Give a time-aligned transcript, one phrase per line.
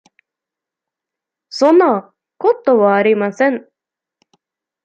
[1.51, 3.69] そんなことはありません。